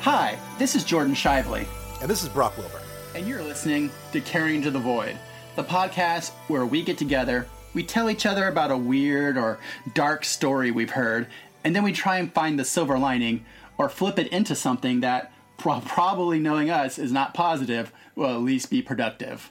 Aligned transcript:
Hi, 0.00 0.38
this 0.58 0.74
is 0.74 0.84
Jordan 0.84 1.14
Shiveley, 1.14 1.66
And 2.00 2.10
this 2.10 2.22
is 2.22 2.28
Brock 2.28 2.56
Wilbur. 2.58 2.80
and 3.14 3.26
you're 3.28 3.42
listening 3.42 3.90
to 4.12 4.20
Caring 4.20 4.56
Into 4.56 4.70
the 4.70 4.78
Void, 4.78 5.16
the 5.56 5.64
podcast 5.64 6.32
where 6.48 6.66
we 6.66 6.82
get 6.82 6.98
together, 6.98 7.46
we 7.72 7.82
tell 7.84 8.10
each 8.10 8.26
other 8.26 8.48
about 8.48 8.70
a 8.70 8.76
weird 8.76 9.38
or 9.38 9.58
dark 9.94 10.24
story 10.24 10.70
we've 10.70 10.90
heard, 10.90 11.28
and 11.62 11.74
then 11.74 11.82
we 11.84 11.92
try 11.92 12.18
and 12.18 12.32
find 12.32 12.58
the 12.58 12.64
silver 12.64 12.98
lining 12.98 13.44
or 13.78 13.88
flip 13.88 14.18
it 14.18 14.28
into 14.28 14.54
something 14.54 15.00
that, 15.00 15.32
pro- 15.56 15.80
probably 15.80 16.38
knowing 16.38 16.70
us, 16.70 16.98
is 16.98 17.12
not 17.12 17.34
positive, 17.34 17.92
will 18.14 18.30
at 18.34 18.40
least 18.40 18.70
be 18.70 18.82
productive. 18.82 19.50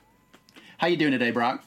How 0.77 0.87
you 0.87 0.97
doing 0.97 1.11
today, 1.11 1.31
Brock? 1.31 1.63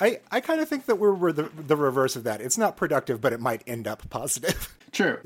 I, 0.00 0.20
I 0.30 0.40
kind 0.40 0.60
of 0.60 0.68
think 0.68 0.86
that 0.86 0.96
we're, 0.96 1.12
we're 1.12 1.32
the, 1.32 1.50
the 1.54 1.76
reverse 1.76 2.16
of 2.16 2.24
that. 2.24 2.40
It's 2.40 2.56
not 2.56 2.76
productive, 2.76 3.20
but 3.20 3.32
it 3.32 3.40
might 3.40 3.62
end 3.66 3.86
up 3.86 4.08
positive. 4.08 4.76
True. 4.92 5.18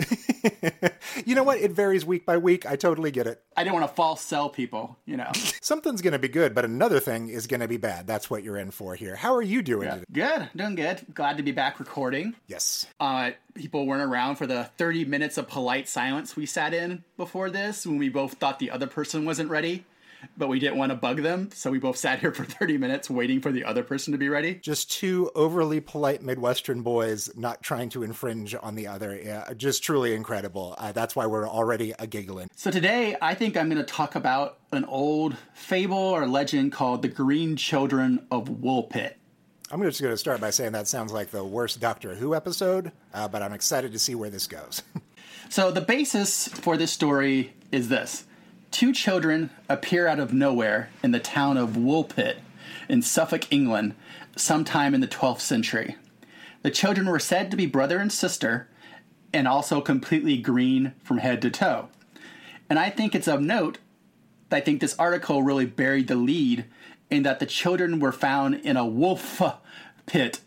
you 1.25 1.35
know 1.35 1.43
what? 1.43 1.59
It 1.59 1.73
varies 1.73 2.05
week 2.05 2.27
by 2.27 2.37
week. 2.37 2.67
I 2.67 2.77
totally 2.77 3.11
get 3.11 3.27
it. 3.27 3.43
I 3.57 3.65
didn't 3.65 3.75
want 3.75 3.89
to 3.89 3.95
false 3.95 4.21
sell 4.21 4.49
people, 4.49 4.99
you 5.07 5.17
know. 5.17 5.31
Something's 5.61 6.03
going 6.03 6.13
to 6.13 6.19
be 6.19 6.29
good, 6.29 6.55
but 6.55 6.65
another 6.65 7.01
thing 7.01 7.29
is 7.29 7.47
going 7.47 7.61
to 7.61 7.69
be 7.69 7.77
bad. 7.77 8.07
That's 8.07 8.29
what 8.29 8.43
you're 8.43 8.57
in 8.57 8.71
for 8.71 8.95
here. 8.95 9.17
How 9.17 9.35
are 9.35 9.43
you 9.43 9.63
doing 9.63 9.89
today? 9.89 10.05
Good, 10.13 10.51
doing 10.55 10.75
good. 10.75 11.03
Glad 11.15 11.37
to 11.39 11.43
be 11.43 11.53
back 11.53 11.81
recording. 11.81 12.35
Yes. 12.47 12.87
Uh, 13.01 13.31
people 13.55 13.87
weren't 13.87 14.03
around 14.03 14.37
for 14.37 14.47
the 14.47 14.65
30 14.77 15.05
minutes 15.07 15.39
of 15.39 15.49
polite 15.49 15.89
silence 15.89 16.37
we 16.37 16.47
sat 16.47 16.75
in 16.75 17.05
before 17.17 17.51
this 17.51 17.87
when 17.87 17.99
we 17.99 18.09
both 18.09 18.35
thought 18.35 18.59
the 18.59 18.71
other 18.71 18.87
person 18.87 19.25
wasn't 19.25 19.49
ready, 19.49 19.85
but 20.37 20.49
we 20.49 20.59
didn't 20.59 20.79
want 20.79 20.91
to 20.91 20.97
bug 20.97 21.23
them. 21.23 21.51
So 21.53 21.71
we 21.71 21.79
both 21.79 21.97
sat 21.97 22.19
here 22.19 22.33
for 22.33 22.45
30 22.45 22.79
minutes 22.79 23.11
waiting 23.11 23.41
for 23.41 23.53
the 23.53 23.65
other 23.65 23.83
person 23.83 24.13
to 24.13 24.19
be 24.19 24.29
ready. 24.29 24.55
Just 24.57 24.91
two 24.91 25.31
overly 25.35 25.81
polite 25.81 26.23
Midwestern 26.23 26.83
boys 26.83 27.31
not 27.37 27.63
trying 27.63 27.89
to 27.91 28.03
infringe 28.03 28.55
on 28.61 28.75
the 28.75 28.87
other. 28.87 29.19
Yeah, 29.23 29.53
just 29.57 29.83
truly 29.83 30.15
incredible. 30.15 30.75
Uh, 30.79 30.93
that's 30.93 31.15
why 31.17 31.27
we're 31.27 31.49
already 31.49 31.95
a 31.99 32.07
giggling. 32.07 32.49
So 32.57 32.71
today, 32.71 33.17
I 33.21 33.35
think 33.35 33.57
I'm 33.57 33.69
going 33.69 33.79
to 33.79 33.85
talk 33.85 34.15
about 34.15 34.59
an 34.73 34.85
old 34.85 35.37
fable 35.55 35.97
or 35.97 36.27
legend 36.27 36.73
called 36.73 37.03
the 37.03 37.09
Green 37.09 37.57
Children 37.57 38.27
of 38.31 38.49
Woolpit. 38.49 39.15
I'm 39.71 39.83
just 39.83 40.01
going 40.01 40.13
to 40.13 40.19
start 40.19 40.41
by 40.41 40.51
saying 40.51 40.73
that 40.73 40.89
sounds 40.89 41.13
like 41.13 41.31
the 41.31 41.45
worst 41.45 41.81
Doctor 41.81 42.15
Who 42.15 42.35
episode, 42.35 42.93
uh, 43.13 43.29
but 43.29 43.43
I'm 43.43 43.53
excited 43.53 43.93
to 43.93 43.99
see 43.99 44.15
where 44.15 44.31
this 44.31 44.47
goes. 44.47 44.83
So 45.51 45.71
the 45.71 45.81
basis 45.81 46.49
for 46.49 46.77
this 46.77 46.91
story 46.91 47.55
is 47.71 47.89
this. 47.89 48.25
Two 48.75 48.93
children 48.93 49.51
appear 49.69 50.09
out 50.09 50.19
of 50.19 50.33
nowhere 50.33 50.91
in 51.01 51.13
the 51.13 51.21
town 51.21 51.57
of 51.57 51.77
Woolpit 51.77 52.39
in 52.89 53.03
Suffolk, 53.03 53.47
England, 53.53 53.95
sometime 54.35 54.95
in 54.97 55.01
the 55.01 55.07
12th 55.07 55.43
century. 55.43 55.95
The 56.63 56.73
children 56.73 57.09
were 57.09 57.21
said 57.21 57.53
to 57.53 57.57
be 57.57 57.67
brother 57.67 57.99
and 57.99 58.11
sister 58.11 58.69
and 59.33 59.47
also 59.47 59.81
completely 59.81 60.37
green 60.39 60.93
from 61.05 61.19
head 61.19 61.41
to 61.43 61.51
toe. 61.51 61.89
And 62.69 62.81
I 62.81 62.91
think 62.91 63.15
it's 63.15 63.29
of 63.29 63.41
note 63.41 63.79
that 64.49 64.57
I 64.57 64.61
think 64.61 64.81
this 64.81 64.99
article 64.99 65.45
really 65.45 65.67
buried 65.67 66.09
the 66.09 66.17
lead 66.17 66.65
in 67.11 67.23
that 67.23 67.39
the 67.39 67.47
children 67.47 68.01
were 68.01 68.11
found 68.11 68.57
in 68.57 68.77
a 68.77 68.85
wolf 68.85 69.41
pit 70.07 70.41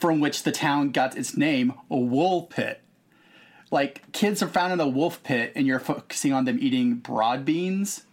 from 0.00 0.20
which 0.20 0.42
the 0.42 0.52
town 0.52 0.90
got 0.90 1.18
its 1.18 1.36
name, 1.36 1.74
a 1.90 1.98
wool 1.98 2.44
pit 2.44 2.80
like 3.70 4.10
kids 4.12 4.42
are 4.42 4.48
found 4.48 4.72
in 4.72 4.80
a 4.80 4.88
wolf 4.88 5.22
pit 5.22 5.52
and 5.54 5.66
you're 5.66 5.80
focusing 5.80 6.32
on 6.32 6.44
them 6.44 6.58
eating 6.60 6.96
broad 6.96 7.44
beans. 7.44 8.04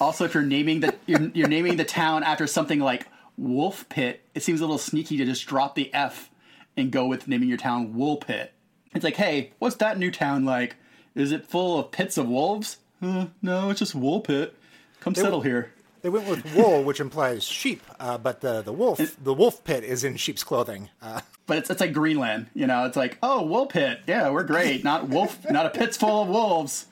Also 0.00 0.24
if 0.24 0.34
you're 0.34 0.42
naming 0.42 0.80
the 0.80 0.94
you're, 1.06 1.30
you're 1.34 1.48
naming 1.48 1.76
the 1.76 1.84
town 1.84 2.22
after 2.22 2.46
something 2.46 2.80
like 2.80 3.06
wolf 3.36 3.88
pit 3.88 4.22
it 4.34 4.42
seems 4.42 4.60
a 4.60 4.64
little 4.64 4.78
sneaky 4.78 5.16
to 5.16 5.24
just 5.24 5.46
drop 5.46 5.74
the 5.74 5.92
f 5.94 6.30
and 6.76 6.90
go 6.90 7.06
with 7.06 7.28
naming 7.28 7.48
your 7.48 7.58
town 7.58 7.94
wool 7.94 8.16
pit. 8.16 8.52
It's 8.94 9.04
like 9.04 9.16
hey 9.16 9.52
what's 9.58 9.76
that 9.76 9.98
new 9.98 10.10
town 10.10 10.44
like? 10.44 10.76
Is 11.14 11.32
it 11.32 11.46
full 11.46 11.78
of 11.78 11.90
pits 11.90 12.16
of 12.16 12.28
wolves? 12.28 12.78
Uh, 13.02 13.26
no 13.42 13.70
it's 13.70 13.80
just 13.80 13.94
wool 13.94 14.20
pit. 14.20 14.54
Come 15.00 15.14
settle 15.14 15.42
here 15.42 15.72
They 16.02 16.08
went 16.08 16.28
with 16.28 16.54
wool, 16.54 16.84
which 16.84 17.00
implies 17.00 17.44
sheep, 17.44 17.82
uh, 17.98 18.18
but 18.18 18.40
the, 18.40 18.62
the 18.62 18.72
wolf 18.72 19.00
the 19.22 19.34
wolf 19.34 19.64
pit 19.64 19.84
is 19.84 20.04
in 20.04 20.16
sheep's 20.16 20.44
clothing. 20.44 20.90
Uh, 21.02 21.20
but 21.46 21.58
it's, 21.58 21.70
it's 21.70 21.80
like 21.80 21.92
Greenland, 21.92 22.46
you 22.54 22.66
know. 22.66 22.84
It's 22.86 22.96
like, 22.96 23.18
oh, 23.22 23.42
wool 23.42 23.66
pit, 23.66 24.00
yeah, 24.06 24.30
we're 24.30 24.44
great. 24.44 24.84
Not 24.84 25.08
wolf, 25.08 25.38
not 25.50 25.66
a 25.66 25.70
pit's 25.70 25.96
full 25.96 26.22
of 26.22 26.28
wolves. 26.28 26.86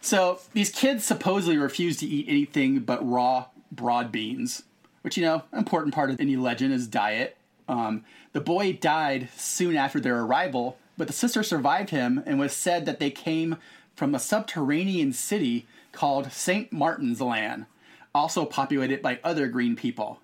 So 0.00 0.40
these 0.52 0.70
kids 0.70 1.04
supposedly 1.04 1.56
refuse 1.56 1.96
to 1.98 2.06
eat 2.06 2.26
anything 2.28 2.80
but 2.80 3.06
raw 3.08 3.46
broad 3.72 4.12
beans, 4.12 4.62
which 5.02 5.16
you 5.16 5.24
know, 5.24 5.42
important 5.52 5.94
part 5.94 6.10
of 6.10 6.20
any 6.20 6.36
legend 6.36 6.72
is 6.72 6.86
diet. 6.86 7.36
Um, 7.68 8.04
the 8.32 8.40
boy 8.40 8.74
died 8.74 9.28
soon 9.36 9.76
after 9.76 10.00
their 10.00 10.20
arrival, 10.20 10.76
but 10.96 11.06
the 11.06 11.12
sister 11.12 11.42
survived 11.42 11.90
him 11.90 12.22
and 12.26 12.38
was 12.38 12.52
said 12.52 12.84
that 12.86 13.00
they 13.00 13.10
came 13.10 13.56
from 13.96 14.14
a 14.14 14.18
subterranean 14.18 15.12
city 15.12 15.66
called 15.92 16.32
Saint 16.32 16.72
Martin's 16.72 17.20
Land, 17.20 17.66
also 18.14 18.44
populated 18.44 19.02
by 19.02 19.18
other 19.24 19.48
green 19.48 19.76
people. 19.76 20.20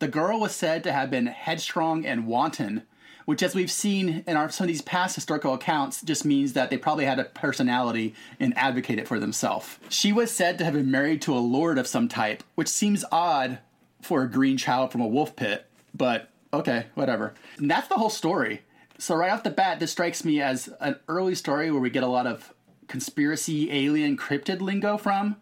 The 0.00 0.08
girl 0.08 0.40
was 0.40 0.52
said 0.52 0.82
to 0.84 0.92
have 0.92 1.10
been 1.10 1.26
headstrong 1.26 2.04
and 2.04 2.26
wanton, 2.26 2.82
which, 3.24 3.42
as 3.42 3.54
we've 3.54 3.70
seen 3.70 4.24
in 4.26 4.36
our, 4.36 4.50
some 4.50 4.64
of 4.64 4.68
these 4.68 4.82
past 4.82 5.14
historical 5.14 5.54
accounts, 5.54 6.02
just 6.02 6.24
means 6.24 6.54
that 6.54 6.70
they 6.70 6.76
probably 6.76 7.04
had 7.04 7.20
a 7.20 7.24
personality 7.24 8.14
and 8.40 8.56
advocated 8.56 9.06
for 9.06 9.20
themselves. 9.20 9.78
She 9.88 10.12
was 10.12 10.32
said 10.32 10.58
to 10.58 10.64
have 10.64 10.74
been 10.74 10.90
married 10.90 11.22
to 11.22 11.34
a 11.34 11.38
lord 11.38 11.78
of 11.78 11.86
some 11.86 12.08
type, 12.08 12.42
which 12.56 12.66
seems 12.66 13.04
odd 13.12 13.60
for 14.00 14.22
a 14.22 14.30
green 14.30 14.56
child 14.56 14.90
from 14.90 15.00
a 15.00 15.06
wolf 15.06 15.36
pit, 15.36 15.66
but 15.94 16.30
okay, 16.52 16.86
whatever. 16.94 17.34
And 17.58 17.70
that's 17.70 17.86
the 17.86 17.94
whole 17.94 18.10
story. 18.10 18.62
So, 18.98 19.14
right 19.14 19.30
off 19.30 19.44
the 19.44 19.50
bat, 19.50 19.78
this 19.78 19.92
strikes 19.92 20.24
me 20.24 20.40
as 20.40 20.68
an 20.80 20.96
early 21.06 21.36
story 21.36 21.70
where 21.70 21.80
we 21.80 21.90
get 21.90 22.02
a 22.02 22.08
lot 22.08 22.26
of 22.26 22.52
conspiracy, 22.88 23.70
alien, 23.70 24.16
cryptid 24.16 24.60
lingo 24.60 24.96
from 24.96 25.36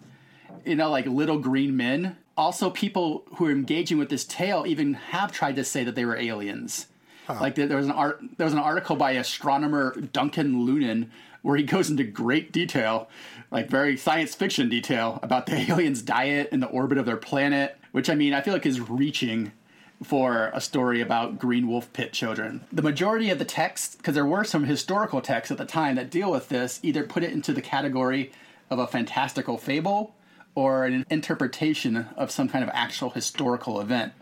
you 0.65 0.77
know, 0.77 0.91
like 0.91 1.07
little 1.07 1.39
green 1.39 1.77
men. 1.77 2.17
Also, 2.37 2.71
people 2.71 3.25
who 3.37 3.47
are 3.47 3.51
engaging 3.51 3.99
with 3.99 4.09
this 4.09 4.25
tale 4.25 4.65
even 4.67 4.95
have 4.95 5.33
tried 5.33 5.57
to 5.57 5.65
say 5.65 5.85
that 5.85 5.95
they 5.95 6.05
were 6.05 6.17
aliens. 6.17 6.87
Like 7.29 7.55
there 7.55 7.67
there 7.67 7.77
was 7.77 7.87
an 7.87 7.93
art, 7.93 8.21
there 8.39 8.45
was 8.45 8.55
an 8.55 8.59
article 8.59 8.97
by 8.97 9.13
astronomer 9.13 9.95
Duncan 10.13 10.67
Lunan 10.67 11.11
where 11.43 11.57
he 11.57 11.63
goes 11.63 11.89
into 11.89 12.05
great 12.05 12.53
detail, 12.53 13.09
like 13.51 13.71
very 13.71 13.97
science 13.97 14.35
fiction 14.35 14.69
detail, 14.69 15.21
about 15.23 15.47
the 15.47 15.57
aliens' 15.71 16.03
diet 16.03 16.49
and 16.53 16.63
the 16.63 16.67
orbit 16.67 16.99
of 16.99 17.07
their 17.07 17.17
planet. 17.17 17.77
Which 17.93 18.11
I 18.11 18.15
mean, 18.15 18.35
I 18.35 18.41
feel 18.41 18.55
like 18.55 18.67
is 18.67 18.81
reaching 18.81 19.53
for 20.03 20.51
a 20.55 20.61
story 20.61 21.01
about 21.01 21.39
green 21.39 21.69
wolf 21.69 21.93
pit 21.93 22.13
children. 22.13 22.65
The 22.73 22.83
majority 22.83 23.31
of 23.31 23.39
the 23.39 23.45
texts, 23.45 23.97
because 23.97 24.15
there 24.15 24.25
were 24.25 24.45
some 24.45 24.65
historical 24.65 25.21
texts 25.21 25.51
at 25.51 25.59
the 25.59 25.67
time 25.67 25.97
that 25.97 26.11
deal 26.11 26.31
with 26.31 26.49
this, 26.49 26.81
either 26.83 27.03
put 27.05 27.23
it 27.23 27.33
into 27.33 27.53
the 27.53 27.61
category 27.61 28.33
of 28.71 28.79
a 28.79 28.87
fantastical 28.87 29.59
fable 29.59 30.15
or 30.55 30.85
an 30.85 31.07
interpretation 31.11 32.09
of 32.17 32.31
some 32.31 32.49
kind 32.49 32.65
of 32.65 32.71
actual 32.73 33.11
historical 33.11 33.81
event. 33.81 34.13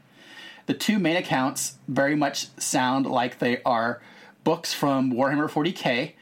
The 0.66 0.75
two 0.75 0.99
main 0.99 1.16
accounts 1.16 1.78
very 1.89 2.15
much 2.15 2.49
sound 2.59 3.06
like 3.06 3.39
they 3.39 3.62
are 3.62 4.03
books 4.44 4.75
from 4.75 5.12
Warhammer 5.12 5.50
40k, 5.50 6.12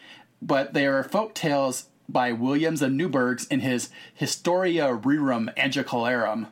but 0.41 0.73
they 0.73 0.87
are 0.87 1.03
folk 1.03 1.35
tales 1.35 1.87
by 2.09 2.33
William 2.33 2.75
of 2.75 2.93
Newburgh's 2.93 3.47
in 3.47 3.61
his 3.61 3.91
Historia 4.15 4.97
Rerum 4.97 5.53
Anglicarum, 5.57 6.47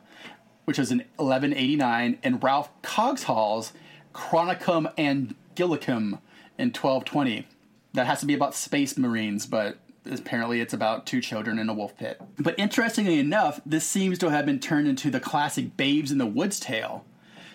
which 0.65 0.77
was 0.77 0.91
in 0.91 0.99
1189, 1.15 2.19
and 2.23 2.43
Ralph 2.43 2.69
Coggeshall's 2.81 3.71
Chronicon 4.13 4.91
Anglicanum 4.97 6.19
in 6.57 6.67
1220. 6.67 7.47
That 7.93 8.07
has 8.07 8.19
to 8.19 8.25
be 8.25 8.33
about 8.33 8.55
space 8.55 8.97
marines, 8.97 9.45
but 9.45 9.77
apparently 10.05 10.61
it's 10.61 10.73
about 10.73 11.05
two 11.05 11.21
children 11.21 11.59
in 11.59 11.69
a 11.69 11.73
wolf 11.73 11.97
pit. 11.97 12.21
But 12.37 12.57
interestingly 12.57 13.19
enough, 13.19 13.59
this 13.65 13.85
seems 13.85 14.17
to 14.19 14.29
have 14.29 14.45
been 14.45 14.59
turned 14.59 14.87
into 14.87 15.09
the 15.09 15.19
classic 15.19 15.75
Babes 15.77 16.11
in 16.11 16.17
the 16.17 16.25
Woods 16.25 16.59
tale, 16.59 17.05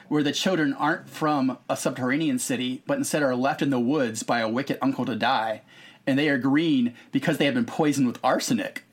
where 0.09 0.23
the 0.23 0.33
children 0.33 0.75
aren't 0.75 1.09
from 1.09 1.59
a 1.69 1.77
subterranean 1.77 2.39
city, 2.39 2.83
but 2.87 2.99
instead 2.99 3.23
are 3.23 3.37
left 3.37 3.63
in 3.63 3.71
the 3.71 3.79
woods 3.79 4.25
by 4.25 4.41
a 4.41 4.49
wicked 4.49 4.77
uncle 4.83 5.05
to 5.05 5.15
die, 5.15 5.63
and 6.07 6.19
they 6.19 6.29
are 6.29 6.39
green 6.39 6.95
because 7.13 7.39
they 7.39 7.45
have 7.45 7.55
been 7.55 7.65
poisoned 7.65 8.07
with 8.07 8.19
arsenic. 8.25 8.85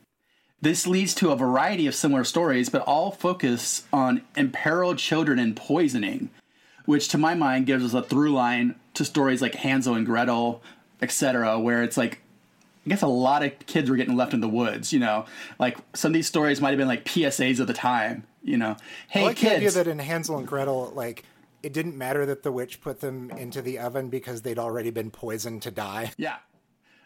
This 0.62 0.86
leads 0.88 1.14
to 1.16 1.32
a 1.32 1.36
variety 1.36 1.88
of 1.88 1.96
similar 1.96 2.24
stories, 2.24 2.70
but 2.70 2.84
all 2.84 3.12
focus 3.12 3.88
on 3.94 4.24
imperiled 4.36 4.98
children 4.98 5.40
and 5.40 5.56
poisoning, 5.56 6.30
which 6.86 7.08
to 7.10 7.18
my 7.18 7.34
mind 7.34 7.66
gives 7.66 7.84
us 7.84 7.94
a 7.94 8.02
through 8.02 8.32
line 8.32 8.76
to 8.94 9.04
stories 9.06 9.42
like 9.42 9.56
Hansel 9.56 9.96
and 9.96 10.06
Gretel, 10.06 10.62
etc., 11.02 11.60
where 11.60 11.84
it's 11.84 11.98
like 11.98 12.22
I 12.88 12.90
guess 12.90 13.02
a 13.02 13.08
lot 13.08 13.44
of 13.44 13.52
kids 13.66 13.90
were 13.90 13.98
getting 13.98 14.16
left 14.16 14.34
in 14.34 14.40
the 14.40 14.48
woods, 14.48 14.94
you 14.94 15.00
know. 15.00 15.26
Like 15.60 15.78
some 15.94 16.12
of 16.12 16.14
these 16.14 16.26
stories 16.26 16.62
might 16.62 16.70
have 16.70 16.78
been 16.78 16.88
like 16.88 17.04
PSAs 17.04 17.60
of 17.60 17.68
the 17.68 17.74
time, 17.74 18.24
you 18.44 18.56
know. 18.56 18.78
Hey 19.10 19.24
I 19.24 19.24
like 19.26 19.40
the 19.40 19.58
idea 19.58 19.72
that 19.72 19.90
in 19.90 20.00
Hansel 20.00 20.38
and 20.38 20.48
Gretel, 20.48 20.94
like 20.96 21.26
it 21.62 21.74
didn't 21.74 21.98
matter 21.98 22.26
that 22.26 22.44
the 22.44 22.52
witch 22.52 22.80
put 22.80 23.02
them 23.02 23.30
into 23.32 23.62
the 23.62 23.78
oven 23.78 24.08
because 24.08 24.44
they'd 24.44 24.58
already 24.58 24.90
been 24.90 25.12
poisoned 25.12 25.64
to 25.64 25.72
die. 25.72 26.14
yeah. 26.18 26.38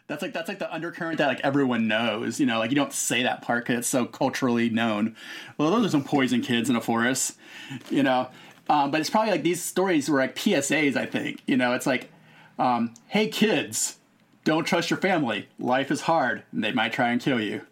That's 0.06 0.22
like 0.22 0.32
that's 0.32 0.48
like 0.48 0.60
the 0.60 0.72
undercurrent 0.72 1.18
that 1.18 1.26
like 1.26 1.40
everyone 1.40 1.88
knows. 1.88 2.38
You 2.38 2.46
know, 2.46 2.60
like 2.60 2.70
you 2.70 2.76
don't 2.76 2.92
say 2.92 3.24
that 3.24 3.42
part 3.42 3.64
because 3.64 3.80
it's 3.80 3.88
so 3.88 4.04
culturally 4.04 4.70
known. 4.70 5.16
Well, 5.58 5.72
those 5.72 5.86
are 5.86 5.88
some 5.88 6.04
poison 6.04 6.42
kids 6.42 6.70
in 6.70 6.76
a 6.76 6.80
forest. 6.80 7.36
You 7.90 8.04
know, 8.04 8.28
um, 8.68 8.92
but 8.92 9.00
it's 9.00 9.10
probably 9.10 9.32
like 9.32 9.42
these 9.42 9.62
stories 9.62 10.08
were 10.08 10.18
like 10.18 10.36
PSAs. 10.36 10.96
I 10.96 11.06
think. 11.06 11.40
You 11.46 11.56
know, 11.56 11.72
it's 11.72 11.86
like, 11.86 12.10
um, 12.58 12.94
hey 13.08 13.28
kids, 13.28 13.96
don't 14.44 14.64
trust 14.64 14.90
your 14.90 14.98
family. 14.98 15.48
Life 15.58 15.90
is 15.90 16.02
hard, 16.02 16.42
and 16.52 16.62
they 16.64 16.72
might 16.72 16.92
try 16.92 17.10
and 17.10 17.20
kill 17.20 17.40
you. 17.40 17.62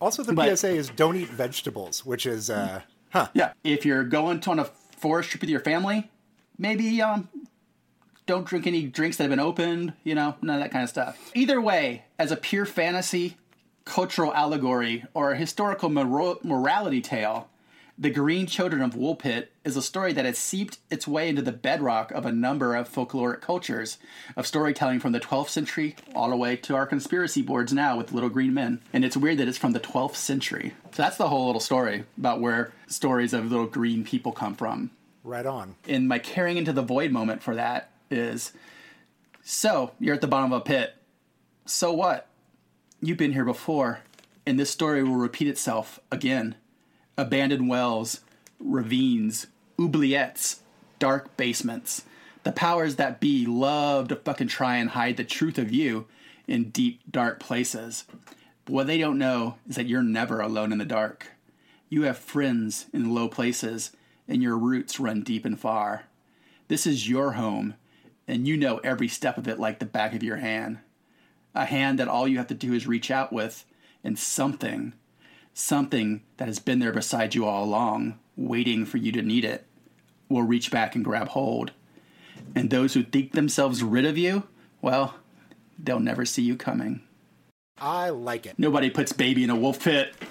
Also, 0.00 0.22
the 0.22 0.32
But- 0.32 0.56
PSA 0.58 0.70
is 0.70 0.88
don't 0.90 1.16
eat 1.16 1.28
vegetables, 1.28 2.04
which 2.06 2.24
is, 2.26 2.48
uh, 2.50 2.82
huh. 3.10 3.28
Yeah, 3.34 3.52
if 3.64 3.84
you're 3.84 4.04
going 4.04 4.40
to 4.40 4.50
on 4.50 4.58
a 4.58 4.64
forest 4.64 5.30
trip 5.30 5.42
with 5.42 5.50
your 5.50 5.60
family, 5.60 6.10
maybe 6.58 7.02
um, 7.02 7.28
don't 8.26 8.46
drink 8.46 8.66
any 8.66 8.86
drinks 8.86 9.16
that 9.18 9.24
have 9.24 9.30
been 9.30 9.40
opened. 9.40 9.92
You 10.04 10.14
know, 10.14 10.36
none 10.40 10.56
of 10.56 10.62
that 10.62 10.70
kind 10.70 10.82
of 10.84 10.88
stuff. 10.88 11.30
Either 11.34 11.60
way, 11.60 12.04
as 12.18 12.32
a 12.32 12.36
pure 12.36 12.64
fantasy, 12.64 13.36
cultural 13.84 14.32
allegory, 14.34 15.04
or 15.14 15.32
a 15.32 15.36
historical 15.36 15.90
moro- 15.90 16.38
morality 16.42 17.00
tale, 17.02 17.48
the 18.00 18.08
Green 18.08 18.46
Children 18.46 18.80
of 18.80 18.94
Woolpit 18.94 19.48
is 19.62 19.76
a 19.76 19.82
story 19.82 20.14
that 20.14 20.24
has 20.24 20.38
seeped 20.38 20.78
its 20.90 21.06
way 21.06 21.28
into 21.28 21.42
the 21.42 21.52
bedrock 21.52 22.10
of 22.12 22.24
a 22.24 22.32
number 22.32 22.74
of 22.74 22.88
folkloric 22.88 23.42
cultures 23.42 23.98
of 24.38 24.46
storytelling 24.46 25.00
from 25.00 25.12
the 25.12 25.20
12th 25.20 25.50
century 25.50 25.94
all 26.14 26.30
the 26.30 26.36
way 26.36 26.56
to 26.56 26.74
our 26.74 26.86
conspiracy 26.86 27.42
boards 27.42 27.74
now 27.74 27.98
with 27.98 28.12
Little 28.12 28.30
Green 28.30 28.54
Men. 28.54 28.80
And 28.94 29.04
it's 29.04 29.18
weird 29.18 29.36
that 29.36 29.48
it's 29.48 29.58
from 29.58 29.72
the 29.72 29.80
12th 29.80 30.14
century. 30.14 30.72
So 30.92 31.02
that's 31.02 31.18
the 31.18 31.28
whole 31.28 31.44
little 31.44 31.60
story 31.60 32.04
about 32.16 32.40
where 32.40 32.72
stories 32.86 33.34
of 33.34 33.50
little 33.50 33.66
green 33.66 34.02
people 34.02 34.32
come 34.32 34.54
from. 34.54 34.90
Right 35.22 35.44
on. 35.44 35.74
And 35.86 36.08
my 36.08 36.18
caring 36.18 36.56
into 36.56 36.72
the 36.72 36.80
void 36.80 37.10
moment 37.10 37.42
for 37.42 37.54
that 37.54 37.90
is 38.10 38.52
so 39.42 39.92
you're 40.00 40.14
at 40.14 40.22
the 40.22 40.26
bottom 40.26 40.54
of 40.54 40.62
a 40.62 40.64
pit. 40.64 40.94
So 41.66 41.92
what? 41.92 42.28
You've 43.02 43.18
been 43.18 43.34
here 43.34 43.44
before, 43.44 44.00
and 44.46 44.58
this 44.58 44.70
story 44.70 45.02
will 45.04 45.16
repeat 45.16 45.48
itself 45.48 46.00
again. 46.10 46.54
Abandoned 47.20 47.68
wells, 47.68 48.22
ravines, 48.58 49.46
oubliettes, 49.78 50.60
dark 50.98 51.36
basements. 51.36 52.04
The 52.44 52.52
powers 52.52 52.96
that 52.96 53.20
be 53.20 53.44
love 53.44 54.08
to 54.08 54.16
fucking 54.16 54.48
try 54.48 54.76
and 54.76 54.88
hide 54.88 55.18
the 55.18 55.24
truth 55.24 55.58
of 55.58 55.70
you 55.70 56.06
in 56.46 56.70
deep, 56.70 57.00
dark 57.10 57.38
places. 57.38 58.06
But 58.64 58.72
what 58.72 58.86
they 58.86 58.96
don't 58.96 59.18
know 59.18 59.56
is 59.68 59.76
that 59.76 59.86
you're 59.86 60.02
never 60.02 60.40
alone 60.40 60.72
in 60.72 60.78
the 60.78 60.86
dark. 60.86 61.26
You 61.90 62.04
have 62.04 62.16
friends 62.16 62.86
in 62.90 63.14
low 63.14 63.28
places, 63.28 63.94
and 64.26 64.42
your 64.42 64.56
roots 64.56 64.98
run 64.98 65.22
deep 65.22 65.44
and 65.44 65.60
far. 65.60 66.04
This 66.68 66.86
is 66.86 67.06
your 67.06 67.32
home, 67.32 67.74
and 68.26 68.48
you 68.48 68.56
know 68.56 68.78
every 68.78 69.08
step 69.08 69.36
of 69.36 69.46
it 69.46 69.60
like 69.60 69.78
the 69.78 69.84
back 69.84 70.14
of 70.14 70.22
your 70.22 70.36
hand. 70.36 70.78
A 71.54 71.66
hand 71.66 71.98
that 71.98 72.08
all 72.08 72.26
you 72.26 72.38
have 72.38 72.48
to 72.48 72.54
do 72.54 72.72
is 72.72 72.86
reach 72.86 73.10
out 73.10 73.30
with, 73.30 73.66
and 74.02 74.18
something, 74.18 74.94
something 75.54 76.22
that 76.36 76.48
has 76.48 76.58
been 76.58 76.78
there 76.78 76.92
beside 76.92 77.34
you 77.34 77.46
all 77.46 77.64
along, 77.64 78.18
waiting 78.36 78.84
for 78.84 78.96
you 78.96 79.12
to 79.12 79.22
need 79.22 79.44
it, 79.44 79.66
will 80.28 80.42
reach 80.42 80.70
back 80.70 80.94
and 80.94 81.04
grab 81.04 81.28
hold. 81.28 81.72
And 82.54 82.70
those 82.70 82.94
who 82.94 83.02
think 83.02 83.32
themselves 83.32 83.82
rid 83.82 84.06
of 84.06 84.16
you, 84.16 84.44
well, 84.80 85.14
they'll 85.78 86.00
never 86.00 86.24
see 86.24 86.42
you 86.42 86.56
coming. 86.56 87.02
I 87.78 88.10
like 88.10 88.46
it. 88.46 88.58
Nobody 88.58 88.90
puts 88.90 89.12
baby 89.12 89.42
in 89.44 89.50
a 89.50 89.56
wolf 89.56 89.84
pit. 89.84 90.14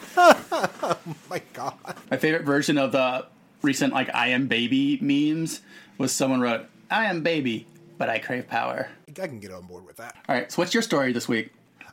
Oh 0.82 0.98
my 1.30 1.42
God. 1.54 1.76
My 2.10 2.18
favorite 2.18 2.44
version 2.44 2.78
of 2.78 2.92
the 2.92 3.26
recent 3.62 3.94
like 3.94 4.14
I 4.14 4.30
am 4.30 4.48
baby 4.48 4.98
memes 5.02 5.62
was 5.98 6.12
someone 6.12 6.42
wrote, 6.42 6.66
I 6.90 7.06
am 7.06 7.22
baby, 7.22 7.68
but 7.98 8.10
I 8.10 8.20
crave 8.20 8.48
power. 8.48 8.90
I 9.08 9.12
can 9.12 9.40
get 9.40 9.52
on 9.52 9.66
board 9.68 9.86
with 9.86 9.98
that. 9.98 10.16
All 10.28 10.36
right, 10.36 10.52
so 10.52 10.62
what's 10.62 10.74
your 10.74 10.84
story 10.84 11.14
this 11.14 11.28
week? 11.28 11.52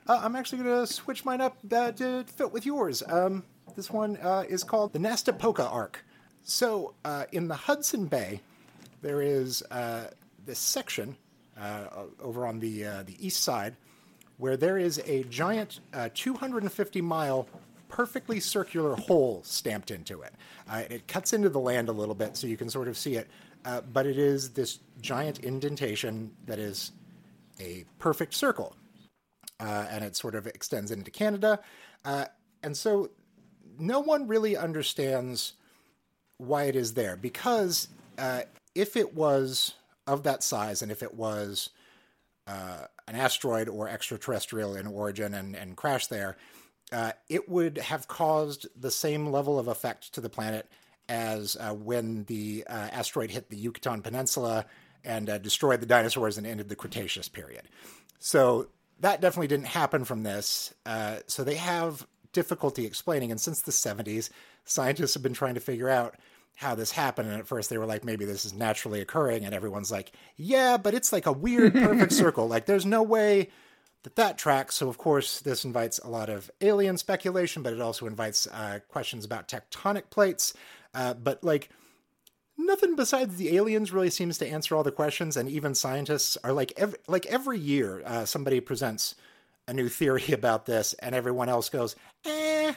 Uh, 0.09 0.21
I'm 0.23 0.37
actually 0.37 0.63
going 0.63 0.87
to 0.87 0.93
switch 0.93 1.25
mine 1.25 1.41
up 1.41 1.59
to 1.69 2.25
fit 2.29 2.53
with 2.53 2.65
yours. 2.65 3.03
Um, 3.09 3.43
this 3.75 3.91
one 3.91 4.17
uh, 4.19 4.45
is 4.49 4.63
called 4.63 4.93
the 4.93 5.01
Nastapoka 5.01 5.71
Arc. 5.71 6.05
So, 6.45 6.95
uh, 7.05 7.25
in 7.33 7.49
the 7.49 7.57
Hudson 7.57 8.07
Bay, 8.07 8.41
there 9.03 9.21
is 9.21 9.63
uh, 9.63 10.11
this 10.45 10.61
section 10.61 11.17
uh, 11.61 11.87
over 12.21 12.47
on 12.47 12.61
the 12.61 12.83
the 13.05 13.17
east 13.19 13.43
side 13.43 13.75
where 14.39 14.57
there 14.57 14.79
is 14.79 15.03
a 15.07 15.25
giant 15.25 15.81
uh, 15.93 16.09
250 16.15 17.01
mile 17.01 17.49
perfectly 17.89 18.39
circular 18.39 18.95
hole 18.95 19.43
stamped 19.45 19.91
into 19.91 20.23
it. 20.23 20.35
It 20.91 21.09
cuts 21.09 21.33
into 21.33 21.49
the 21.49 21.59
land 21.59 21.89
a 21.89 21.93
little 21.93 22.15
bit 22.15 22.37
so 22.37 22.47
you 22.47 22.57
can 22.57 22.69
sort 22.69 22.87
of 22.87 22.97
see 22.97 23.17
it, 23.17 23.29
but 23.93 24.07
it 24.07 24.19
is 24.19 24.51
this 24.51 24.79
giant 25.01 25.41
indentation 25.41 26.31
that 26.47 26.59
is 26.59 26.93
a 27.59 27.85
perfect 27.99 28.35
circle 28.35 28.77
uh, 29.61 29.87
and 29.91 30.05
it 30.05 30.17
sort 30.17 30.35
of 30.35 30.47
extends 30.47 30.91
into 30.91 31.11
Canada. 31.11 31.61
Uh, 32.05 32.27
and 32.63 32.77
so 32.77 33.11
no 33.79 34.01
one 34.01 34.27
really 34.27 34.57
understands 34.57 35.55
why 36.39 36.65
it 36.65 36.77
is 36.77 36.95
there 36.95 37.17
because 37.17 37.89
uh, 38.19 38.43
if 38.75 38.97
it 38.97 39.15
was 39.15 39.75
of 40.07 40.23
that 40.25 40.43
size 40.43 40.83
and 40.83 40.93
if 40.93 41.03
it 41.03 41.15
was 41.15 41.71
uh, 42.47 42.85
an 43.09 43.17
asteroid 43.17 43.69
or 43.69 43.89
extraterrestrial 43.89 44.77
in 44.77 44.87
origin 44.87 45.35
and, 45.35 45.57
and 45.57 45.77
crashed 45.77 46.11
there, 46.11 46.37
uh, 46.93 47.13
it 47.29 47.49
would 47.49 47.79
have 47.79 48.07
caused 48.07 48.67
the 48.79 48.91
same 48.91 49.27
level 49.27 49.59
of 49.59 49.67
effect 49.67 50.13
to 50.15 50.21
the 50.21 50.29
planet 50.29 50.71
as 51.09 51.57
uh, 51.59 51.73
when 51.73 52.25
the 52.25 52.65
asteroid 52.69 53.31
hit 53.31 53.49
the 53.49 53.57
Yucatan 53.57 54.03
Peninsula 54.03 54.67
and 55.05 55.27
destroyed 55.43 55.81
the 55.81 55.87
dinosaurs 55.87 56.37
and 56.37 56.47
ended 56.47 56.69
the 56.69 56.77
Cretaceous 56.77 57.29
period. 57.29 57.63
So 58.19 58.69
that 59.01 59.21
definitely 59.21 59.49
didn't 59.49 59.67
happen 59.67 60.05
from 60.05 60.23
this. 60.23 60.73
Uh, 60.85 61.19
so 61.27 61.45
they 61.45 61.57
have 61.57 62.07
difficulty 62.33 62.87
explaining. 62.87 63.31
And 63.31 63.41
since 63.41 63.63
the 63.63 63.73
70s, 63.73 64.31
scientists 64.65 65.15
have 65.15 65.23
been 65.23 65.35
trying 65.35 65.55
to 65.55 65.61
figure 65.61 65.89
out 65.89 66.17
how 66.55 66.75
this 66.75 66.91
happened. 66.91 67.29
And 67.29 67.39
at 67.39 67.47
first 67.47 67.69
they 67.69 67.79
were 67.79 67.87
like, 67.87 68.05
maybe 68.05 68.25
this 68.25 68.45
is 68.45 68.55
naturally 68.55 69.01
occurring. 69.01 69.45
And 69.45 69.55
everyone's 69.55 69.91
like, 69.91 70.13
yeah, 70.37 70.77
but 70.79 70.95
it's 70.95 71.13
like 71.13 71.27
a 71.27 71.33
weird 71.33 71.75
perfect 71.75 72.13
circle. 72.15 72.49
Like 72.49 72.67
there's 72.67 72.87
no 72.87 73.03
way 73.03 73.51
that 74.03 74.17
that 74.17 74.39
tracks. 74.39 74.77
So 74.77 74.89
of 74.89 74.97
course 74.97 75.41
this 75.41 75.65
invites 75.65 75.99
a 75.99 76.09
lot 76.09 76.31
of 76.31 76.51
alien 76.63 76.97
speculation, 76.97 77.63
but 77.63 77.75
it 77.75 77.81
also 77.81 78.07
invites 78.07 78.47
uh, 78.47 78.81
questions 78.89 79.25
about 79.25 79.49
tectonic 79.49 80.09
plates. 80.09 80.55
Uh, 80.95 81.13
but 81.13 81.45
like 81.45 81.69
nothing 82.59 82.97
besides 82.97 83.37
the 83.37 83.57
aliens 83.57 83.93
really 83.93 84.11
seems 84.11 84.39
to 84.39 84.47
answer 84.47 84.77
all 84.77 84.83
the 84.83 84.93
questions. 84.93 85.37
And 85.37 85.49
even 85.49 85.75
scientists 85.75 86.37
are 86.43 86.53
like, 86.53 86.73
every, 86.77 86.99
like 87.07 87.27
every 87.27 87.59
year 87.59 88.03
uh, 88.05 88.25
somebody 88.25 88.61
presents 88.61 89.15
a 89.69 89.73
new 89.73 89.89
theory 89.89 90.25
about 90.33 90.67
this, 90.67 90.95
and 90.95 91.15
everyone 91.15 91.49
else 91.49 91.69
goes, 91.69 91.97
eh 92.25 92.75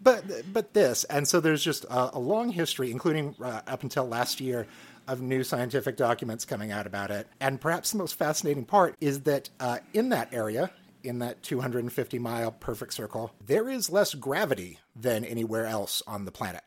but 0.00 0.24
but 0.52 0.74
this 0.74 1.04
and 1.04 1.26
so 1.26 1.40
there's 1.40 1.62
just 1.62 1.84
a, 1.84 2.16
a 2.16 2.18
long 2.18 2.50
history 2.50 2.90
including 2.90 3.34
uh, 3.42 3.60
up 3.66 3.82
until 3.82 4.06
last 4.06 4.40
year 4.40 4.66
of 5.06 5.20
new 5.20 5.42
scientific 5.42 5.96
documents 5.96 6.44
coming 6.44 6.70
out 6.70 6.86
about 6.86 7.10
it 7.10 7.26
and 7.40 7.60
perhaps 7.60 7.92
the 7.92 7.98
most 7.98 8.14
fascinating 8.14 8.64
part 8.64 8.94
is 9.00 9.22
that 9.22 9.48
uh, 9.60 9.78
in 9.94 10.10
that 10.10 10.32
area 10.32 10.70
in 11.02 11.18
that 11.20 11.42
250 11.42 12.18
mile 12.18 12.50
perfect 12.52 12.92
circle 12.92 13.32
there 13.46 13.68
is 13.68 13.90
less 13.90 14.14
gravity 14.14 14.78
than 14.94 15.24
anywhere 15.24 15.66
else 15.66 16.02
on 16.06 16.24
the 16.24 16.32
planet 16.32 16.62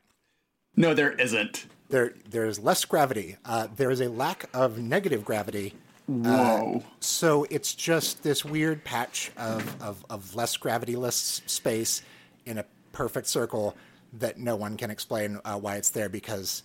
No, 0.75 0.93
there 0.93 1.11
isn't. 1.11 1.65
there 1.89 2.13
there's 2.29 2.57
less 2.59 2.85
gravity 2.85 3.35
uh, 3.45 3.67
there 3.75 3.91
is 3.91 3.99
a 4.01 4.09
lack 4.09 4.45
of 4.53 4.77
negative 4.79 5.25
gravity 5.25 5.73
Whoa. 6.07 6.83
so 6.99 7.45
it's 7.49 7.73
just 7.75 8.23
this 8.23 8.43
weird 8.45 8.83
patch 8.83 9.31
of, 9.37 9.81
of, 9.81 10.05
of 10.09 10.33
less 10.35 10.57
gravityless 10.57 11.47
space 11.49 12.01
in 12.45 12.57
a 12.57 12.65
perfect 12.93 13.27
circle 13.27 13.75
that 14.13 14.39
no 14.39 14.55
one 14.55 14.77
can 14.77 14.89
explain 14.89 15.39
uh, 15.45 15.57
why 15.57 15.75
it's 15.75 15.89
there 15.91 16.09
because 16.09 16.63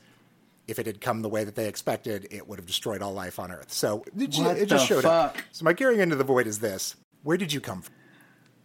if 0.67 0.79
it 0.81 0.87
had 0.87 1.01
come 1.01 1.23
the 1.23 1.29
way 1.29 1.45
that 1.45 1.55
they 1.55 1.69
expected, 1.69 2.27
it 2.33 2.49
would 2.49 2.59
have 2.59 2.67
destroyed 2.67 3.01
all 3.03 3.13
life 3.13 3.39
on 3.39 3.53
Earth. 3.53 3.73
So 3.73 4.05
it, 4.19 4.31
ju- 4.31 4.43
What 4.43 4.57
it 4.59 4.67
just 4.69 4.87
showed 4.87 5.05
up. 5.05 5.37
So 5.53 5.65
my 5.65 5.75
caring 5.75 6.01
into 6.01 6.17
the 6.17 6.25
void 6.25 6.49
is 6.49 6.59
this: 6.59 6.97
Where 7.23 7.37
did 7.37 7.53
you 7.53 7.61
come 7.61 7.83
from? 7.83 7.95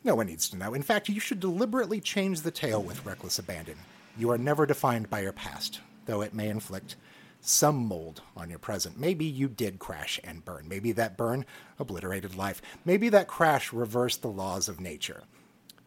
No 0.04 0.16
one 0.16 0.26
needs 0.26 0.50
to 0.50 0.58
know. 0.58 0.74
In 0.74 0.82
fact, 0.82 1.10
you 1.10 1.20
should 1.20 1.40
deliberately 1.40 2.02
change 2.02 2.42
the 2.42 2.50
tale 2.50 2.82
with 2.82 3.06
reckless 3.06 3.38
abandon. 3.38 3.76
You 4.22 4.30
are 4.30 4.38
never 4.38 4.68
defined 4.68 5.10
by 5.10 5.22
your 5.22 5.32
past, 5.32 5.80
though 6.06 6.22
it 6.22 6.36
may 6.36 6.48
inflict 6.48 6.96
some 7.40 7.76
mold 7.76 8.22
on 8.38 8.52
your 8.52 8.60
present. 8.60 9.00
Maybe 9.00 9.26
you 9.26 9.48
did 9.48 9.80
crash 9.80 10.20
and 10.24 10.46
burn. 10.46 10.68
Maybe 10.68 10.92
that 10.92 11.18
burn 11.18 11.44
obliterated 11.80 12.36
life. 12.36 12.62
Maybe 12.86 13.10
that 13.10 13.28
crash 13.28 13.74
reversed 13.74 14.22
the 14.22 14.30
laws 14.30 14.70
of 14.70 14.80
nature. 14.80 15.24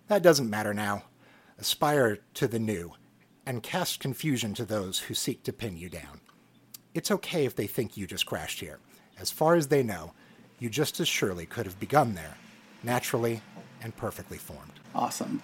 That 0.09 0.25
doesn't 0.25 0.50
matter 0.50 0.75
now. 0.75 1.05
Aspire 1.61 2.19
to 2.35 2.49
the 2.49 2.59
new 2.59 2.95
and 3.47 3.62
cast 3.62 4.00
confusion 4.00 4.53
to 4.55 4.64
those 4.64 4.99
who 4.99 5.14
seek 5.14 5.45
to 5.45 5.53
pin 5.53 5.76
you 5.76 5.88
down. 5.88 6.21
It's 6.93 7.12
okay 7.12 7.45
if 7.45 7.55
they 7.55 7.69
think 7.69 7.97
you 7.97 8.05
just 8.05 8.26
crashed 8.26 8.59
here. 8.59 8.81
As 9.17 9.31
far 9.31 9.55
as 9.55 9.69
they 9.69 9.85
know, 9.85 10.12
you 10.59 10.69
just 10.69 10.99
as 10.99 11.07
surely 11.07 11.47
could 11.47 11.67
have 11.67 11.79
begun 11.79 12.14
there, 12.14 12.37
naturally 12.83 13.43
and 13.81 13.95
perfectly 13.95 14.38
formed. 14.38 14.81
Awesome. 14.93 15.41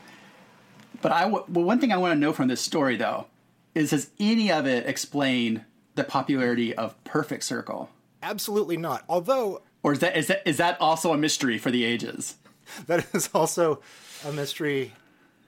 But 1.02 1.12
I 1.12 1.22
w- 1.22 1.44
well, 1.48 1.64
one 1.64 1.80
thing 1.80 1.92
I 1.92 1.96
want 1.96 2.12
to 2.14 2.18
know 2.18 2.32
from 2.32 2.48
this 2.48 2.60
story 2.60 2.96
though 2.96 3.26
is 3.74 3.90
does 3.90 4.10
any 4.18 4.50
of 4.50 4.66
it 4.66 4.86
explain 4.86 5.64
the 5.94 6.04
popularity 6.04 6.74
of 6.74 7.02
Perfect 7.04 7.44
Circle? 7.44 7.88
Absolutely 8.22 8.76
not. 8.76 9.04
Although 9.08 9.62
Or 9.82 9.92
is 9.92 10.00
that 10.00 10.16
is 10.16 10.26
that 10.28 10.42
is 10.46 10.56
that 10.58 10.80
also 10.80 11.12
a 11.12 11.16
mystery 11.18 11.58
for 11.58 11.70
the 11.70 11.84
ages? 11.84 12.36
That 12.86 13.04
is 13.14 13.28
also 13.34 13.80
a 14.24 14.32
mystery 14.32 14.92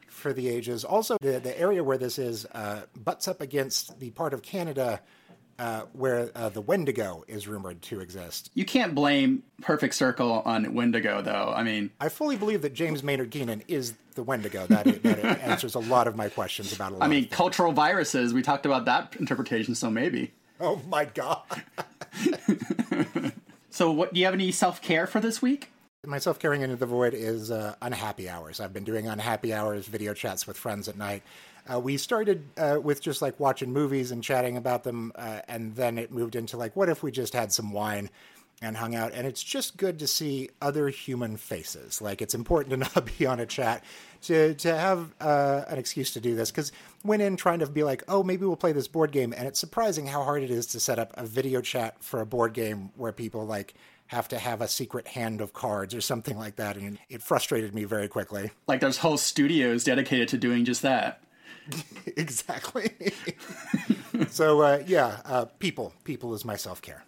for 0.09 0.33
the 0.33 0.49
ages. 0.49 0.85
Also, 0.85 1.17
the, 1.21 1.39
the 1.39 1.57
area 1.59 1.85
where 1.85 1.97
this 1.99 2.19
is 2.19 2.47
uh, 2.47 2.83
butts 2.97 3.29
up 3.29 3.41
against 3.41 4.01
the 4.01 4.11
part 4.11 4.35
of 4.35 4.43
Canada 4.43 5.01
uh, 5.59 5.83
where 5.93 6.31
uh, 6.35 6.49
the 6.49 6.61
Wendigo 6.61 7.25
is 7.29 7.47
rumored 7.49 7.83
to 7.83 8.01
exist. 8.01 8.51
You 8.55 8.65
can't 8.65 8.95
blame 8.95 9.43
Perfect 9.61 9.95
Circle 9.95 10.43
on 10.45 10.75
Wendigo, 10.75 11.23
though. 11.23 11.53
I 11.55 11.63
mean, 11.63 11.91
I 12.01 12.09
fully 12.09 12.37
believe 12.37 12.63
that 12.63 12.75
James 12.75 13.03
Maynard 13.03 13.31
Keenan 13.31 13.63
is 13.69 13.95
the 14.15 14.23
Wendigo. 14.23 14.67
That 14.67 14.87
it, 14.87 15.03
that 15.03 15.19
it 15.19 15.25
answers 15.43 15.75
a 15.75 15.81
lot 15.81 16.07
of 16.07 16.17
my 16.17 16.29
questions 16.29 16.73
about 16.73 16.93
a 16.93 16.97
lot 16.97 17.05
I 17.05 17.09
mean, 17.09 17.29
cultural 17.29 17.73
viruses. 17.73 18.33
We 18.35 18.43
talked 18.43 18.67
about 18.67 18.85
that 18.87 19.17
interpretation, 19.19 19.75
so 19.75 19.91
maybe. 19.91 20.33
Oh 20.61 20.81
my 20.89 21.05
god. 21.07 21.43
So, 23.73 23.91
what 23.91 24.13
do 24.13 24.21
you 24.21 24.27
have 24.27 24.35
any 24.35 24.53
self 24.53 24.83
care 24.83 25.07
for 25.07 25.19
this 25.19 25.41
week? 25.41 25.71
Myself 26.05 26.39
carrying 26.39 26.63
into 26.63 26.77
the 26.77 26.85
void 26.85 27.15
is 27.15 27.51
uh, 27.51 27.75
unhappy 27.81 28.29
hours. 28.29 28.61
I've 28.61 28.73
been 28.75 28.85
doing 28.85 29.09
unhappy 29.09 29.55
hours, 29.55 29.87
video 29.87 30.13
chats 30.13 30.47
with 30.47 30.59
friends 30.59 30.89
at 30.89 30.97
night. 30.99 31.23
Uh, 31.71 31.79
we 31.79 31.97
started 31.97 32.45
uh, 32.57 32.79
with 32.83 33.01
just 33.01 33.23
like 33.23 33.39
watching 33.39 33.73
movies 33.73 34.11
and 34.11 34.23
chatting 34.23 34.57
about 34.57 34.85
them, 34.85 35.13
uh, 35.15 35.41
and 35.49 35.75
then 35.77 35.99
it 35.99 36.11
moved 36.11 36.35
into 36.35 36.57
like, 36.57 36.75
what 36.75 36.89
if 36.89 37.03
we 37.03 37.13
just 37.13 37.33
had 37.35 37.53
some 37.53 37.73
wine 37.73 38.11
and 38.61 38.77
hung 38.77 38.95
out? 38.95 39.13
And 39.13 39.27
it's 39.27 39.43
just 39.43 39.77
good 39.77 39.99
to 40.01 40.07
see 40.07 40.51
other 40.61 40.89
human 40.89 41.37
faces. 41.37 42.03
Like, 42.03 42.21
it's 42.21 42.35
important 42.35 42.71
to 42.71 42.77
not 42.97 43.19
be 43.19 43.27
on 43.27 43.39
a 43.39 43.47
chat 43.47 43.85
to 44.23 44.55
to 44.55 44.77
have 44.77 45.15
uh, 45.21 45.65
an 45.69 45.79
excuse 45.79 46.13
to 46.13 46.21
do 46.21 46.35
this 46.35 46.51
because 46.51 46.73
went 47.05 47.23
in 47.23 47.37
trying 47.37 47.61
to 47.61 47.67
be 47.67 47.85
like, 47.85 48.03
oh, 48.09 48.23
maybe 48.23 48.45
we'll 48.45 48.57
play 48.57 48.73
this 48.73 48.89
board 48.89 49.13
game, 49.13 49.33
and 49.37 49.47
it's 49.47 49.61
surprising 49.61 50.07
how 50.07 50.25
hard 50.25 50.43
it 50.43 50.51
is 50.51 50.67
to 50.67 50.81
set 50.81 50.99
up 50.99 51.13
a 51.17 51.25
video 51.25 51.61
chat 51.61 52.03
for 52.03 52.21
a 52.21 52.27
board 52.27 52.55
game 52.55 52.91
where 52.97 53.13
people 53.13 53.47
like 53.47 53.75
have 54.09 54.29
to 54.29 54.39
have 54.39 54.61
a 54.61 54.69
secret 54.69 55.07
hand 55.09 55.41
of 55.41 55.55
cards 55.55 55.95
or 55.95 56.01
something 56.01 56.37
like 56.37 56.57
that, 56.57 56.77
and 56.77 56.99
it 57.09 57.23
frustrated 57.23 57.75
me 57.75 57.85
very 57.85 58.09
quickly. 58.09 58.51
Like, 58.67 58.81
there's 58.81 58.99
whole 58.99 59.17
studios 59.17 59.85
dedicated 59.85 60.29
to 60.29 60.39
doing 60.39 60.65
just 60.65 60.83
that. 60.83 61.23
exactly. 62.17 62.91
so 64.29 64.61
uh, 64.63 64.83
yeah, 64.87 65.21
uh, 65.25 65.45
people, 65.59 65.93
people 66.05 66.35
is 66.35 66.45
my 66.45 66.57
self 66.57 66.83
care. 66.83 67.05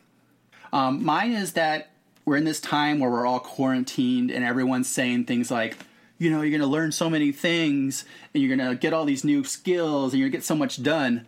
Um, 0.72 1.04
mine 1.04 1.32
is 1.32 1.52
that 1.52 1.90
we're 2.24 2.36
in 2.36 2.44
this 2.44 2.60
time 2.60 2.98
where 2.98 3.10
we're 3.10 3.26
all 3.26 3.40
quarantined 3.40 4.30
and 4.30 4.44
everyone's 4.44 4.88
saying 4.88 5.24
things 5.24 5.50
like, 5.50 5.76
you 6.18 6.30
know, 6.30 6.40
you're 6.40 6.50
going 6.50 6.60
to 6.60 6.66
learn 6.66 6.90
so 6.90 7.10
many 7.10 7.32
things 7.32 8.04
and 8.32 8.42
you're 8.42 8.56
going 8.56 8.68
to 8.68 8.74
get 8.74 8.92
all 8.92 9.04
these 9.04 9.24
new 9.24 9.44
skills 9.44 10.12
and 10.12 10.20
you're 10.20 10.28
going 10.28 10.32
to 10.32 10.38
get 10.38 10.44
so 10.44 10.54
much 10.54 10.82
done. 10.82 11.26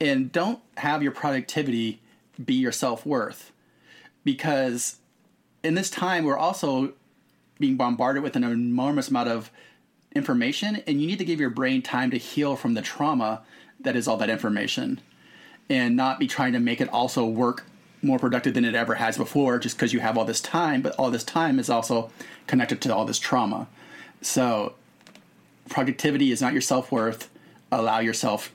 And 0.00 0.32
don't 0.32 0.60
have 0.78 1.02
your 1.02 1.12
productivity 1.12 2.00
be 2.42 2.54
your 2.54 2.72
self 2.72 3.04
worth. 3.04 3.52
Because 4.24 4.96
in 5.62 5.74
this 5.74 5.90
time, 5.90 6.24
we're 6.24 6.38
also 6.38 6.94
being 7.58 7.76
bombarded 7.76 8.22
with 8.22 8.36
an 8.36 8.44
enormous 8.44 9.08
amount 9.08 9.28
of 9.28 9.50
information, 10.14 10.82
and 10.86 11.00
you 11.00 11.06
need 11.06 11.18
to 11.18 11.24
give 11.24 11.40
your 11.40 11.50
brain 11.50 11.82
time 11.82 12.10
to 12.10 12.18
heal 12.18 12.56
from 12.56 12.74
the 12.74 12.82
trauma 12.82 13.42
that 13.80 13.96
is 13.96 14.08
all 14.08 14.16
that 14.16 14.30
information 14.30 15.00
and 15.68 15.96
not 15.96 16.18
be 16.18 16.26
trying 16.26 16.52
to 16.52 16.58
make 16.58 16.80
it 16.80 16.88
also 16.88 17.24
work 17.24 17.64
more 18.02 18.18
productive 18.18 18.54
than 18.54 18.64
it 18.64 18.74
ever 18.74 18.94
has 18.94 19.16
before 19.16 19.58
just 19.58 19.76
because 19.76 19.92
you 19.92 20.00
have 20.00 20.18
all 20.18 20.24
this 20.24 20.40
time, 20.40 20.82
but 20.82 20.94
all 20.96 21.10
this 21.10 21.24
time 21.24 21.58
is 21.58 21.70
also 21.70 22.10
connected 22.46 22.80
to 22.80 22.94
all 22.94 23.04
this 23.04 23.18
trauma. 23.18 23.68
So, 24.20 24.74
productivity 25.68 26.32
is 26.32 26.42
not 26.42 26.52
your 26.52 26.62
self 26.62 26.90
worth. 26.90 27.30
Allow 27.70 28.00
yourself 28.00 28.52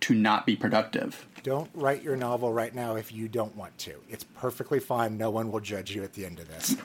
to 0.00 0.14
not 0.14 0.44
be 0.44 0.54
productive. 0.54 1.26
Don't 1.42 1.70
write 1.72 2.02
your 2.02 2.16
novel 2.16 2.52
right 2.52 2.74
now 2.74 2.96
if 2.96 3.12
you 3.12 3.26
don't 3.26 3.56
want 3.56 3.76
to. 3.78 3.94
It's 4.10 4.24
perfectly 4.24 4.78
fine. 4.78 5.16
No 5.16 5.30
one 5.30 5.50
will 5.50 5.60
judge 5.60 5.94
you 5.94 6.02
at 6.02 6.12
the 6.12 6.26
end 6.26 6.38
of 6.38 6.48
this. 6.48 6.76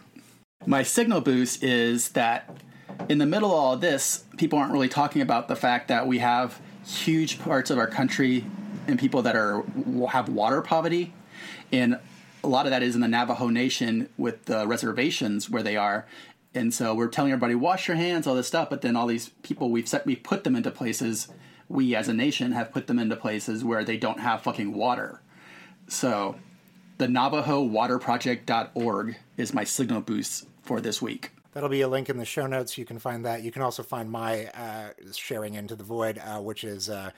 My 0.66 0.84
signal 0.84 1.22
boost 1.22 1.64
is 1.64 2.10
that 2.10 2.50
in 3.10 3.18
the 3.18 3.26
middle 3.26 3.52
of 3.52 3.58
all 3.58 3.78
this, 3.78 4.24
people 4.38 4.60
aren't 4.60 4.72
really 4.72 4.90
talking 4.90 5.22
about 5.22 5.48
the 5.48 5.56
fact 5.56 5.88
that 5.88 6.08
we 6.08 6.20
have 6.20 6.60
huge 6.86 7.40
parts 7.40 7.70
of 7.70 7.78
our 7.78 7.88
country 7.88 8.46
and 8.88 9.00
people 9.00 9.22
that 9.24 9.36
are 9.36 9.64
have 10.10 10.30
water 10.30 10.62
poverty, 10.62 11.14
and 11.72 12.00
a 12.44 12.48
lot 12.48 12.66
of 12.66 12.70
that 12.70 12.84
is 12.84 12.96
in 12.96 13.02
the 13.02 13.08
Navajo 13.08 13.50
Nation 13.50 14.10
with 14.18 14.46
the 14.46 14.68
reservations 14.68 15.50
where 15.50 15.64
they 15.64 15.76
are. 15.76 16.06
And 16.54 16.74
so 16.74 16.94
we're 16.94 17.08
telling 17.08 17.32
everybody 17.32 17.56
wash 17.56 17.88
your 17.88 17.98
hands, 17.98 18.28
all 18.28 18.36
this 18.36 18.48
stuff, 18.48 18.70
but 18.70 18.82
then 18.82 18.96
all 18.96 19.08
these 19.08 19.30
people 19.44 19.72
we've 19.72 19.88
set 19.88 20.06
we 20.06 20.16
put 20.16 20.44
them 20.44 20.56
into 20.56 20.72
places. 20.72 21.28
We 21.68 21.96
as 21.96 22.08
a 22.08 22.14
nation 22.14 22.52
have 22.52 22.72
put 22.72 22.88
them 22.88 23.00
into 23.00 23.16
places 23.16 23.64
where 23.64 23.84
they 23.84 23.98
don't 23.98 24.20
have 24.20 24.44
fucking 24.44 24.74
water. 24.74 25.22
So 25.88 26.36
the 26.98 27.08
Navajo 27.08 27.62
Water 27.62 28.00
Project.org 28.00 29.18
is 29.36 29.54
my 29.54 29.64
signal 29.64 30.02
boost 30.02 30.48
for 30.62 30.80
this 30.80 31.02
week. 31.02 31.32
That'll 31.56 31.70
be 31.70 31.82
a 31.82 31.88
link 31.88 32.10
in 32.10 32.18
the 32.18 32.26
show 32.26 32.48
notes. 32.48 32.78
You 32.78 32.84
can 32.84 33.00
find 33.00 33.26
that. 33.26 33.42
You 33.42 33.50
can 33.50 33.62
also 33.62 33.82
find 33.82 34.12
my 34.12 34.48
uh, 34.48 34.90
sharing 35.14 35.54
into 35.54 35.78
the 35.78 35.86
void, 35.86 36.18
uh, 36.18 36.42
which 36.42 36.66
is 36.66 36.90
uh, 36.90 37.12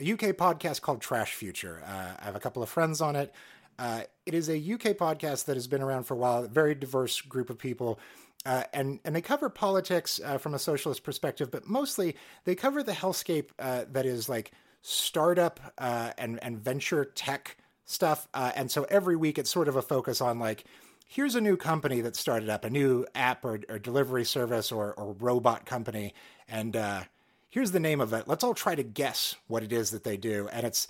a 0.00 0.12
UK 0.12 0.34
podcast 0.34 0.80
called 0.80 1.00
Trash 1.00 1.34
Future. 1.34 1.84
Uh, 1.86 2.14
I 2.18 2.24
have 2.24 2.34
a 2.34 2.40
couple 2.40 2.64
of 2.64 2.68
friends 2.68 3.00
on 3.00 3.14
it. 3.14 3.32
Uh, 3.78 4.00
it 4.26 4.34
is 4.34 4.48
a 4.48 4.56
UK 4.56 4.96
podcast 4.96 5.44
that 5.44 5.54
has 5.54 5.68
been 5.68 5.82
around 5.82 6.02
for 6.02 6.14
a 6.14 6.16
while. 6.16 6.42
A 6.42 6.48
very 6.48 6.74
diverse 6.74 7.20
group 7.20 7.48
of 7.48 7.58
people. 7.58 8.00
Uh, 8.44 8.64
and 8.74 8.98
and 9.04 9.14
they 9.14 9.20
cover 9.20 9.48
politics 9.48 10.20
from 10.40 10.52
a 10.52 10.58
socialist 10.58 11.04
perspective, 11.04 11.52
but 11.52 11.68
mostly 11.68 12.16
they 12.44 12.56
cover 12.56 12.82
the 12.82 12.90
hellscape 12.90 13.50
that 13.58 14.04
is 14.04 14.28
like 14.28 14.50
startup 14.82 15.60
and 15.78 16.42
and 16.42 16.58
venture 16.58 17.04
tech 17.04 17.56
stuff. 17.84 18.26
and 18.34 18.68
so 18.68 18.82
every 18.90 19.14
week 19.14 19.38
it's 19.38 19.50
sort 19.50 19.68
of 19.68 19.76
a 19.76 19.82
focus 19.82 20.20
on 20.20 20.40
like 20.40 20.64
here's 21.06 21.34
a 21.34 21.40
new 21.40 21.56
company 21.56 22.00
that 22.02 22.16
started 22.16 22.48
up, 22.48 22.64
a 22.64 22.70
new 22.70 23.06
app 23.14 23.44
or, 23.44 23.60
or 23.68 23.78
delivery 23.78 24.24
service 24.24 24.72
or, 24.72 24.92
or, 24.94 25.12
robot 25.14 25.64
company, 25.64 26.12
and 26.48 26.76
uh, 26.76 27.02
here's 27.48 27.70
the 27.70 27.80
name 27.80 28.00
of 28.00 28.12
it. 28.12 28.28
Let's 28.28 28.44
all 28.44 28.54
try 28.54 28.74
to 28.74 28.82
guess 28.82 29.36
what 29.46 29.62
it 29.62 29.72
is 29.72 29.92
that 29.92 30.04
they 30.04 30.16
do. 30.16 30.48
And 30.52 30.66
it's, 30.66 30.88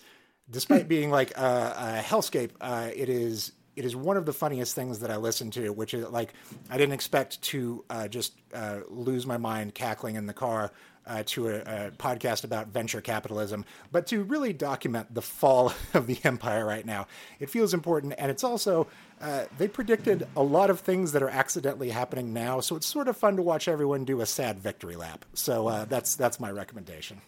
despite 0.51 0.89
being 0.89 1.11
like 1.11 1.37
a, 1.37 2.01
a 2.01 2.03
hellscape, 2.03 2.51
uh, 2.61 2.91
it 2.95 3.09
is 3.09 3.53
it 3.77 3.85
is 3.85 3.95
one 3.95 4.17
of 4.17 4.25
the 4.25 4.33
funniest 4.33 4.75
things 4.75 5.01
that 5.01 5.11
I 5.11 5.17
listen 5.17 5.51
to. 5.53 5.71
Which 5.71 5.93
is 5.93 6.09
like 6.09 6.33
I 6.71 6.79
didn't 6.79 6.95
expect 6.95 7.43
to 7.43 7.85
uh, 7.91 8.09
just 8.09 8.33
uh, 8.55 8.81
lose 8.89 9.27
my 9.27 9.37
mind 9.37 9.75
cackling 9.75 10.17
in 10.17 10.27
the 10.27 10.33
car 10.33 10.73
uh, 11.07 11.23
to 11.27 11.49
a, 11.49 11.57
a, 11.59 11.91
podcast 11.93 12.45
about 12.45 12.69
venture 12.69 13.01
capitalism, 13.01 13.65
but 13.93 14.07
to 14.09 14.23
really 14.23 14.53
document 14.53 15.15
the 15.15 15.23
fall 15.23 15.73
of 15.95 16.07
the 16.07 16.19
empire 16.25 16.65
right 16.65 16.85
now. 16.85 17.07
It 17.41 17.51
feels 17.51 17.73
important, 17.75 18.15
and 18.19 18.31
it's 18.31 18.45
also 18.45 18.87
uh, 19.21 19.45
they 19.59 19.69
predicted 19.69 20.27
a 20.37 20.43
lot 20.43 20.71
of 20.71 20.81
things 20.81 21.13
that 21.13 21.23
are 21.23 21.31
accidentally 21.31 21.91
happening 21.91 22.33
now, 22.33 22.61
so 22.61 22.77
it's 22.77 22.87
sort 22.87 23.09
of 23.09 23.17
fun 23.17 23.37
to 23.37 23.43
watch 23.43 23.69
everyone 23.69 24.05
do 24.05 24.21
a 24.21 24.27
sad 24.27 24.59
victory 24.59 24.97
lap. 24.97 25.25
So 25.35 25.69
uh, 25.69 25.85
that's 25.85 26.17
that's 26.17 26.41
my 26.41 26.51
recommendation. 26.51 27.21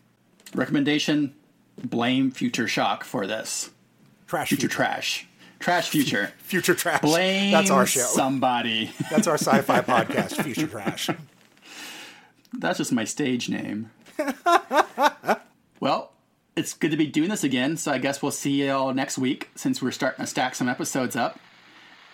Recommendation: 0.55 1.35
blame 1.85 2.31
Future 2.31 2.69
Shock 2.69 3.05
for 3.05 3.27
this. 3.27 3.71
Trash 4.27 4.49
future, 4.49 4.61
future. 4.63 4.75
trash. 4.75 5.29
Trash 5.59 5.89
future. 5.89 6.33
future 6.39 6.75
trash. 6.75 7.01
Blame 7.01 7.51
That's 7.53 7.71
our 7.71 7.87
show. 7.87 8.01
Somebody. 8.01 8.91
That's 9.11 9.27
our 9.27 9.35
sci-fi 9.35 9.81
podcast, 9.83 10.43
Future 10.43 10.67
Trash. 10.67 11.11
That's 12.53 12.79
just 12.79 12.93
my 12.93 13.05
stage 13.05 13.49
name. 13.49 13.91
well, 15.81 16.13
it's 16.57 16.75
good 16.75 16.91
to 16.91 16.97
be 16.97 17.07
doing 17.07 17.29
this 17.31 17.45
again. 17.45 17.77
So 17.77 17.93
I 17.93 17.99
guess 17.99 18.23
we'll 18.23 18.33
see 18.33 18.63
you 18.63 18.73
all 18.73 18.93
next 18.95 19.19
week 19.19 19.51
since 19.55 19.81
we're 19.81 19.91
starting 19.91 20.25
to 20.25 20.27
stack 20.27 20.55
some 20.55 20.69
episodes 20.69 21.17
up. 21.17 21.39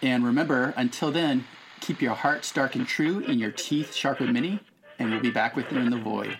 And 0.03 0.25
remember, 0.25 0.75
until 0.77 1.11
then, 1.11 1.45
keep 1.81 2.03
your 2.03 2.15
hearts 2.15 2.53
dark 2.53 2.75
and 2.75 2.87
true 2.87 3.25
and 3.27 3.41
your 3.41 3.53
teeth 3.53 3.95
sharp 3.95 4.21
and 4.21 4.33
mini. 4.33 4.61
And 4.99 5.11
we'll 5.11 5.21
be 5.21 5.31
back 5.31 5.57
with 5.57 5.71
you 5.73 5.79
in 5.79 5.91
the 5.91 5.99
void. 5.99 6.39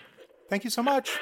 Thank 0.49 0.63
you 0.63 0.69
so 0.69 0.83
much. 0.83 1.17